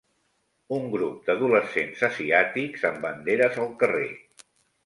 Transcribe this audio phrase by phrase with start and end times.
[0.77, 4.11] Un grup d'adolescents asiàtics amb banderes al carrer.